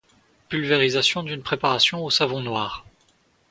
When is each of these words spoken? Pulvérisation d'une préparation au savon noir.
Pulvérisation 0.49 1.21
d'une 1.21 1.43
préparation 1.43 2.03
au 2.03 2.09
savon 2.09 2.41
noir. 2.41 2.87